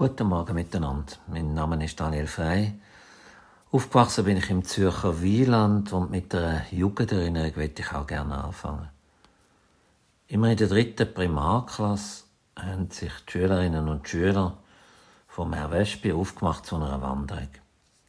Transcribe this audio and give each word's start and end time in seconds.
Guten 0.00 0.28
Morgen 0.28 0.54
miteinander. 0.54 1.12
Mein 1.26 1.52
Name 1.52 1.84
ist 1.84 2.00
Daniel 2.00 2.26
Frey. 2.26 2.72
Aufgewachsen 3.70 4.24
bin 4.24 4.38
ich 4.38 4.48
im 4.48 4.64
Zürcher 4.64 5.20
Wieland 5.20 5.92
und 5.92 6.10
mit 6.10 6.32
der 6.32 6.64
Jugenderinnerung 6.70 7.52
möchte 7.54 7.82
ich 7.82 7.92
auch 7.92 8.06
gerne 8.06 8.42
anfangen. 8.42 8.88
Immer 10.26 10.52
in 10.52 10.56
der 10.56 10.68
dritten 10.68 11.12
Primarklasse 11.12 12.24
haben 12.56 12.90
sich 12.90 13.12
die 13.26 13.32
Schülerinnen 13.32 13.90
und 13.90 14.08
Schüler 14.08 14.56
vom 15.28 15.52
Herr 15.52 15.70
Wespi 15.70 16.12
aufgemacht 16.12 16.64
zu 16.64 16.76
einer 16.76 17.02
Wanderung. 17.02 17.50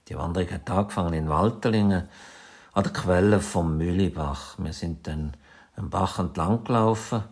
Die 0.08 0.16
Wanderung 0.16 0.50
hat 0.50 0.72
angefangen 0.72 1.14
in 1.14 1.28
Walterlingen 1.28 2.08
an 2.72 2.84
der 2.84 2.94
Quelle 2.94 3.42
vom 3.42 3.78
Mühlibach. 3.78 4.56
Wir 4.60 4.72
sind 4.72 5.08
dann 5.08 5.34
am 5.76 5.90
Bach 5.90 6.20
entlang 6.20 6.64
gelaufen. 6.64 7.26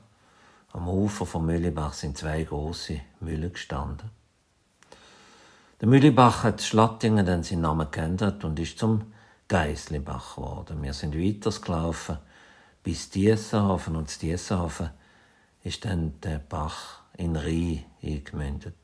Am 0.73 0.89
Ufer 0.89 1.25
vom 1.25 1.45
Mühlibach 1.45 1.93
sind 1.93 2.17
zwei 2.17 2.43
große 2.43 2.99
Mühlen 3.21 3.53
gestanden. 3.53 4.18
Der 5.81 5.87
Mühlebach 5.87 6.43
hat 6.43 6.61
Schlattingen 6.61 7.25
dann 7.25 7.43
seinen 7.43 7.61
Namen 7.61 7.89
geändert 7.89 8.43
und 8.43 8.59
ist 8.59 8.77
zum 8.77 9.13
Geislibach 9.47 10.35
geworden. 10.35 10.83
Wir 10.83 10.93
sind 10.93 11.15
weitergelaufen 11.15 12.17
bis 12.83 13.09
Diessenhofen 13.09 13.95
und 13.95 14.09
zu 14.09 14.19
Diessenhofen 14.19 14.89
ist 15.63 15.85
dann 15.85 16.19
der 16.21 16.39
Bach 16.39 16.99
in 17.15 17.37
Rhein 17.37 17.85
eingemündet. 18.03 18.75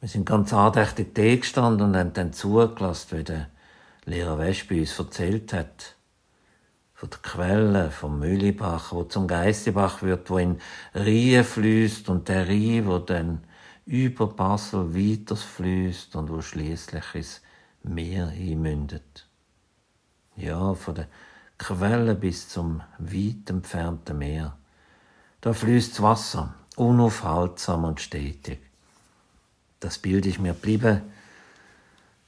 Wir 0.00 0.08
sind 0.08 0.24
ganz 0.24 0.52
andächtig 0.52 1.14
da 1.14 1.36
gestanden 1.36 1.88
und 1.88 1.96
haben 1.96 2.12
dann 2.14 2.32
zugelassen, 2.32 3.18
wie 3.18 3.24
der 3.24 3.48
Lehrer 4.06 4.38
Wespe 4.38 4.80
uns 4.80 4.98
erzählt 4.98 5.52
hat, 5.52 5.94
von 6.94 7.10
der 7.10 7.18
Quelle 7.18 7.90
vom 7.90 8.18
Mühlibach, 8.18 8.92
wo 8.92 9.04
zum 9.04 9.28
Geistebach 9.28 10.02
wird, 10.02 10.30
wo 10.30 10.38
in 10.38 10.58
Rhein 10.94 11.44
fließt 11.44 12.08
und 12.08 12.28
der 12.28 12.48
Rhein, 12.48 12.86
wo 12.86 12.98
dann 12.98 13.44
über 13.84 14.28
Basel 14.28 14.94
weiterfließt 14.94 16.14
und 16.16 16.30
wo 16.30 16.40
schließlich 16.40 17.14
ins 17.14 17.40
Meer 17.82 18.28
hinmündet. 18.28 19.26
Ja, 20.36 20.74
von 20.74 20.94
der 20.94 21.08
Quelle 21.58 22.14
bis 22.14 22.48
zum 22.48 22.82
weit 22.98 23.50
entfernten 23.50 24.18
Meer. 24.18 24.56
Da 25.40 25.52
fließt 25.52 25.94
das 25.94 26.02
Wasser, 26.02 26.54
unaufhaltsam 26.76 27.84
und 27.84 28.00
stetig. 28.00 28.60
Das 29.80 29.98
Bild 29.98 30.26
ist 30.26 30.38
mir 30.38 30.54
geblieben. 30.54 31.02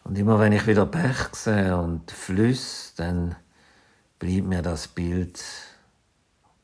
Und 0.02 0.18
immer 0.18 0.38
wenn 0.40 0.52
ich 0.52 0.66
wieder 0.66 0.86
Bech 0.86 1.28
sehe 1.32 1.76
und 1.76 2.10
Flüsse, 2.10 2.92
dann 2.96 3.36
blieb 4.18 4.44
mir 4.44 4.60
das 4.60 4.88
Bild, 4.88 5.42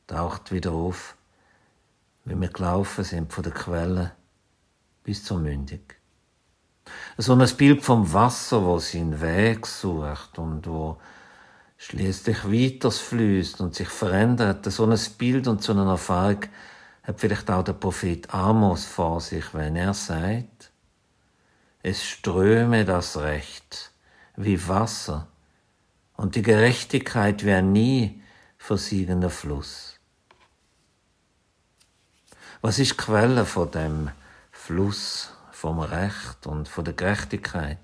taucht 0.07 0.51
wieder 0.51 0.73
auf, 0.73 1.15
wie 2.25 2.39
wir 2.39 2.49
gelaufen 2.49 3.03
sind 3.03 3.33
von 3.33 3.43
der 3.43 3.53
Quelle 3.53 4.11
bis 5.03 5.23
zur 5.23 5.39
Mündung. 5.39 5.81
So 7.17 7.33
ein 7.33 7.55
Bild 7.57 7.83
vom 7.83 8.11
Wasser, 8.11 8.63
wo 8.63 8.79
seinen 8.79 9.21
Weg 9.21 9.67
sucht 9.67 10.37
und 10.37 10.67
wo 10.67 10.97
schließlich 11.77 12.45
weiter 12.45 12.91
fließt 12.91 13.61
und 13.61 13.75
sich 13.75 13.89
verändert. 13.89 14.65
So 14.71 14.85
ein 14.85 14.99
Bild 15.17 15.47
und 15.47 15.63
so 15.63 15.73
eine 15.73 15.89
Erfahrung 15.89 16.41
hat 17.03 17.19
vielleicht 17.19 17.49
auch 17.49 17.63
der 17.63 17.73
Prophet 17.73 18.33
Amos 18.33 18.85
vor 18.85 19.19
sich, 19.19 19.53
wenn 19.53 19.75
er 19.75 19.93
sagt, 19.93 20.71
es 21.83 22.03
ströme 22.03 22.85
das 22.85 23.17
Recht 23.17 23.91
wie 24.35 24.67
Wasser 24.67 25.27
und 26.15 26.35
die 26.35 26.43
Gerechtigkeit 26.43 27.43
wäre 27.43 27.63
nie 27.63 28.21
versiegender 28.57 29.31
Fluss. 29.31 29.99
Was 32.61 32.77
ist 32.77 32.97
Quelle 32.97 33.45
von 33.45 33.71
dem 33.71 34.11
Fluss 34.61 35.33
vom 35.51 35.79
Recht 35.79 36.45
und 36.45 36.69
von 36.69 36.85
der 36.85 36.93
Gerechtigkeit. 36.93 37.79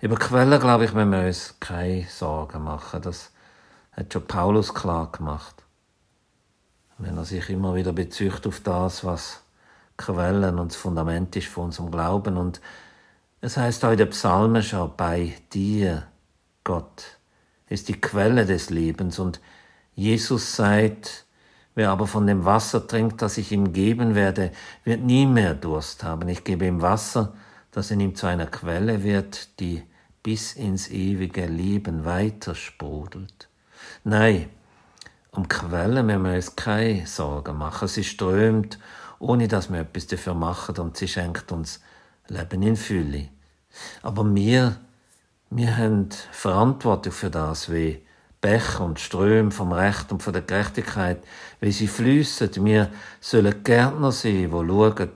Über 0.00 0.16
Quellen, 0.16 0.58
glaube 0.58 0.86
ich, 0.86 0.94
müssen 0.94 1.12
wir 1.12 1.26
uns 1.26 1.56
keine 1.60 2.06
Sorgen 2.08 2.64
machen. 2.64 3.02
Das 3.02 3.32
hat 3.92 4.10
schon 4.10 4.26
Paulus 4.26 4.72
klar 4.72 5.12
gemacht. 5.12 5.62
Wenn 6.96 7.18
er 7.18 7.26
sich 7.26 7.50
immer 7.50 7.74
wieder 7.74 7.92
bezügt 7.92 8.46
auf 8.46 8.60
das, 8.60 9.04
was 9.04 9.42
Quellen 9.98 10.58
und 10.58 10.72
das 10.72 10.76
Fundament 10.76 11.36
ist 11.36 11.48
von 11.48 11.64
unserem 11.66 11.90
Glauben. 11.90 12.38
Und 12.38 12.62
es 13.42 13.58
heißt 13.58 13.84
auch 13.84 13.92
in 13.92 13.98
den 13.98 14.08
Psalmen 14.08 14.62
schon, 14.62 14.96
bei 14.96 15.36
dir, 15.52 16.06
Gott, 16.64 17.18
ist 17.68 17.88
die 17.88 18.00
Quelle 18.00 18.46
des 18.46 18.70
Lebens. 18.70 19.18
Und 19.18 19.38
Jesus 19.94 20.56
sagt, 20.56 21.26
Wer 21.74 21.90
aber 21.90 22.06
von 22.06 22.26
dem 22.26 22.44
Wasser 22.44 22.86
trinkt, 22.86 23.22
das 23.22 23.38
ich 23.38 23.52
ihm 23.52 23.72
geben 23.72 24.14
werde, 24.14 24.50
wird 24.84 25.02
nie 25.02 25.26
mehr 25.26 25.54
Durst 25.54 26.02
haben. 26.02 26.28
Ich 26.28 26.44
gebe 26.44 26.66
ihm 26.66 26.82
Wasser, 26.82 27.32
das 27.70 27.90
in 27.90 28.00
ihm 28.00 28.14
zu 28.14 28.26
einer 28.26 28.46
Quelle 28.46 29.02
wird, 29.04 29.60
die 29.60 29.82
bis 30.22 30.52
ins 30.52 30.88
ewige 30.88 31.46
Leben 31.46 32.04
weiter 32.04 32.54
sprudelt. 32.54 33.48
Nein, 34.04 34.48
um 35.30 35.48
Quellen 35.48 36.06
müssen 36.06 36.24
wir 36.24 36.34
uns 36.34 36.56
keine 36.56 37.06
Sorgen 37.06 37.56
machen. 37.56 37.88
Sie 37.88 38.04
strömt, 38.04 38.78
ohne 39.18 39.48
dass 39.48 39.70
wir 39.70 39.80
etwas 39.80 40.06
dafür 40.06 40.34
machen 40.34 40.76
und 40.78 40.96
sie 40.96 41.08
schenkt 41.08 41.52
uns 41.52 41.80
Leben 42.26 42.62
in 42.62 42.76
Fülle. 42.76 43.28
Aber 44.02 44.34
wir, 44.34 44.76
wir 45.50 45.76
haben 45.76 46.08
Verantwortung 46.32 47.12
für 47.12 47.30
das, 47.30 47.70
wie 47.70 48.02
Bäche 48.40 48.82
und 48.82 48.98
Ströme 48.98 49.50
vom 49.50 49.72
Recht 49.72 50.10
und 50.12 50.22
von 50.22 50.32
der 50.32 50.42
Gerechtigkeit, 50.42 51.22
wie 51.60 51.72
sie 51.72 51.88
fließen. 51.88 52.50
Wir 52.64 52.90
sollen 53.20 53.62
Gärtner 53.62 54.12
sein, 54.12 54.32
die 54.32 54.50
schauen, 54.50 55.10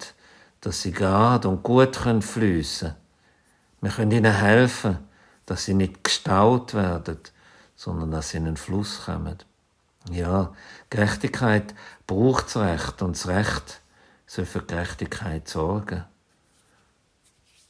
dass 0.60 0.82
sie 0.82 0.92
gerade 0.92 1.48
und 1.48 1.62
gut 1.62 1.96
fließen 1.96 2.88
können. 2.88 2.96
Wir 3.80 3.90
können 3.90 4.10
ihnen 4.12 4.32
helfen, 4.32 4.98
dass 5.46 5.64
sie 5.64 5.74
nicht 5.74 6.04
gestaut 6.04 6.74
werden, 6.74 7.18
sondern 7.76 8.10
dass 8.10 8.30
sie 8.30 8.38
in 8.38 8.46
den 8.46 8.56
Fluss 8.56 9.04
kommen. 9.04 9.38
Ja, 10.10 10.52
Gerechtigkeit 10.90 11.74
braucht 12.06 12.46
das 12.46 12.56
Recht 12.58 13.02
und 13.02 13.16
das 13.16 13.26
Recht 13.26 13.80
soll 14.26 14.44
für 14.44 14.62
Gerechtigkeit 14.62 15.48
sorgen. 15.48 16.04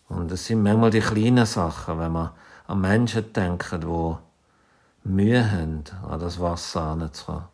Und 0.08 0.30
es 0.30 0.46
sind 0.46 0.62
manchmal 0.62 0.90
die 0.90 1.00
kleinen 1.00 1.46
Sachen, 1.46 1.98
wenn 1.98 2.12
man 2.12 2.30
an 2.66 2.80
Menschen 2.80 3.32
denken, 3.32 3.80
die 3.80 4.16
Mühe 5.04 5.50
haben, 5.50 5.84
an 6.02 6.18
das 6.18 6.40
Wasser 6.40 6.80
heranzukommen. 6.80 7.44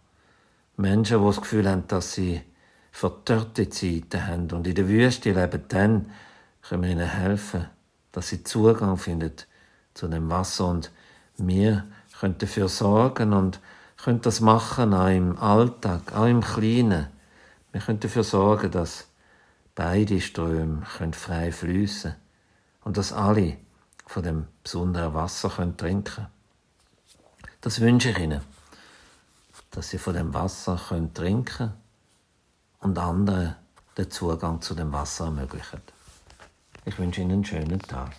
Menschen, 0.76 1.20
die 1.20 1.26
das 1.26 1.40
Gefühl 1.40 1.68
haben, 1.68 1.86
dass 1.88 2.14
sie 2.14 2.40
verdörrte 2.92 3.68
Zeiten 3.68 4.26
haben 4.26 4.50
und 4.52 4.66
in 4.66 4.74
der 4.74 4.88
Wüste 4.88 5.32
leben, 5.32 5.64
dann 5.68 6.10
können 6.62 6.82
wir 6.82 6.90
ihnen 6.90 7.08
helfen, 7.08 7.66
dass 8.12 8.28
sie 8.28 8.44
Zugang 8.44 8.96
finden 8.96 9.32
zu 9.94 10.08
dem 10.08 10.30
Wasser 10.30 10.68
und 10.68 10.90
wir 11.36 11.84
können 12.18 12.38
dafür 12.38 12.68
sorgen 12.68 13.32
und 13.32 13.60
können 13.96 14.20
das 14.20 14.40
machen, 14.40 14.94
auch 14.94 15.08
im 15.08 15.38
Alltag, 15.38 16.14
auch 16.14 16.26
im 16.26 16.42
Kleinen. 16.42 17.08
Wir 17.72 17.80
können 17.80 18.00
dafür 18.00 18.24
sorgen, 18.24 18.70
dass 18.70 19.08
beide 19.74 20.20
Ströme 20.20 20.82
frei 21.12 21.50
fließen 21.50 22.14
und 22.84 22.96
dass 22.96 23.12
alle 23.12 23.56
von 24.06 24.22
dem 24.22 24.46
besonderen 24.62 25.14
Wasser 25.14 25.50
trinken 25.76 26.04
können. 26.04 26.39
Das 27.62 27.80
wünsche 27.80 28.10
ich 28.10 28.18
Ihnen, 28.18 28.40
dass 29.70 29.90
Sie 29.90 29.98
von 29.98 30.14
dem 30.14 30.32
Wasser 30.32 30.80
können 30.88 31.12
trinken 31.12 31.74
und 32.78 32.98
anderen 32.98 33.54
den 33.98 34.10
Zugang 34.10 34.62
zu 34.62 34.74
dem 34.74 34.92
Wasser 34.92 35.26
ermöglichen. 35.26 35.82
Ich 36.86 36.98
wünsche 36.98 37.20
Ihnen 37.20 37.32
einen 37.32 37.44
schönen 37.44 37.78
Tag. 37.80 38.12